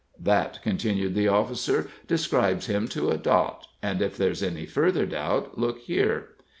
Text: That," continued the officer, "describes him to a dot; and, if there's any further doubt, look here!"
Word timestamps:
That," 0.19 0.63
continued 0.63 1.13
the 1.13 1.27
officer, 1.27 1.87
"describes 2.07 2.65
him 2.65 2.87
to 2.87 3.11
a 3.11 3.17
dot; 3.19 3.67
and, 3.83 4.01
if 4.01 4.17
there's 4.17 4.41
any 4.41 4.65
further 4.65 5.05
doubt, 5.05 5.59
look 5.59 5.77
here!" 5.81 6.29